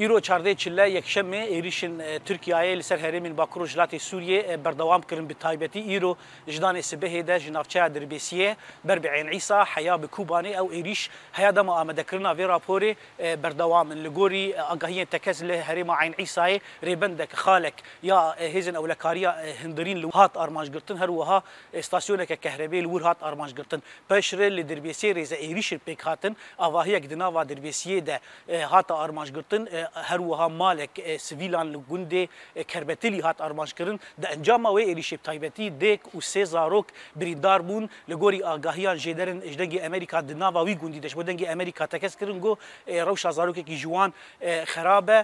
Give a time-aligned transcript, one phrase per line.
[0.00, 1.92] ایرو 14 چله یکشنبه ایریشن
[2.28, 6.12] ترکیه لی سر هرمین باکرو جلات سوریه بردوام کرن به تایبتی ایرو
[6.54, 8.50] جدان سبه ده جنافچه دربسیه
[8.84, 12.90] بر بعین عیسا حیا به کوبانی او ایریش حیا دم آمده کرنا وی راپوری
[13.42, 19.30] بردوام لگوری آگاهی تکز له هرم عین عیسای ریبندک خالک یا هیزن او لکاریا
[19.62, 21.42] هندرین لو هات ارمانج گرتن هر وها
[21.74, 26.94] استاسیون که کهربی لور هات ارمانج گرتن پشر لی دربسیه ریز ایریش پیک هاتن آواهی
[26.96, 28.20] اگدنا و دربسیه ده
[28.72, 30.94] هات ارمانج گرتن هەروەها مالێک
[31.28, 32.22] سویلان لە گوندێ
[32.72, 36.86] کەربەتلی هات ئارمانشکردن دە ئەنجامە وێ ئێریشێب تایبەتی دێک و سێ زارۆک
[37.18, 42.38] بریدار بوون لە گۆری ئاگاهیان ژێدەرن ژدەنگی ئەمریکا دناواوی گوندی دەش بۆ دەنگی ئەمریکا تەکەسکردن
[42.44, 42.52] گۆ
[43.06, 44.10] ڕەوش زارۆکێکی ژوان
[44.72, 45.18] خراپە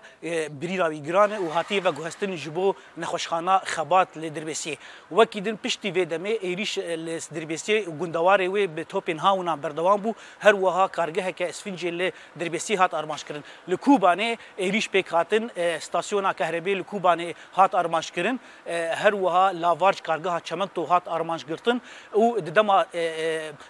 [0.61, 2.67] بریراوی گرانە و هاتی بە گوهستن ji bo
[2.99, 4.77] nexweşxana xebat lê derbesiyê
[5.19, 10.15] wekî din piştî vê demê êrîş li derbesiyê gundewarê wê bi topên hawinan berdewan bû
[10.39, 12.09] her wiha kargeheke esfincê lê
[12.41, 17.75] derbesiyê hat armanşkirin li Kubanê êriş pêk hatin stasyona kehrebê li e, e, Kubanê hat
[17.75, 21.83] armanjkirin her wiha lavarj kargeha çemento hat armanj girtin
[22.15, 22.87] û di dema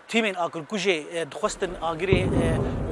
[0.08, 2.26] tîmên agirkujê dixwestin agirê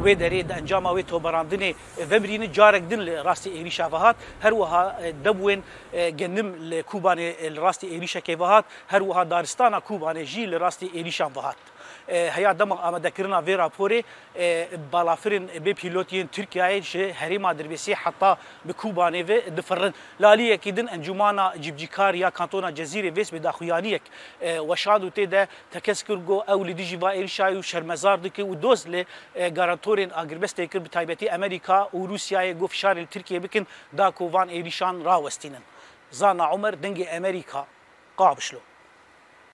[0.06, 1.70] وی درې د انجام او توبراندنې
[2.10, 4.82] وبرینه جارک دن راستي ایری شافهات هر وها
[5.24, 5.60] دبوین
[6.20, 7.28] جنم لکوبانه
[7.66, 11.56] راستي ایری شکه وهات هر وها دارستانه کوبانه جی راستي ایری شافهات
[12.08, 14.04] هيا دم امدكرنا في رابوري
[14.92, 22.14] بالافرين بي بيلوتين تركيا شي هريما دربسي حتى بكوباني في دفرن لالي اكيدن انجمانا جيبجيكار
[22.14, 24.02] يا كانتونا جزيره فيس بداخيانيك
[24.44, 29.06] وشادو تيدا تكسكرغو او لدي جيفا انشاي وشرمزار دكي ودوز لي
[29.38, 35.60] غارانتورين اغربس تيكر بتايبتي امريكا وروسيا گوفشار تركيا بكن داكو وان ايريشان راوستينن
[36.12, 37.66] زانا عمر دنگي امريكا
[38.16, 38.69] قابشلو